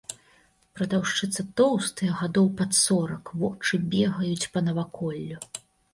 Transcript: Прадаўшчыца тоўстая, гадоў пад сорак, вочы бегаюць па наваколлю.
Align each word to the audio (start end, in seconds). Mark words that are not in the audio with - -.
Прадаўшчыца 0.77 1.43
тоўстая, 1.59 2.09
гадоў 2.21 2.49
пад 2.63 2.71
сорак, 2.79 3.25
вочы 3.43 3.81
бегаюць 3.93 4.49
па 4.57 4.65
наваколлю. 4.69 5.37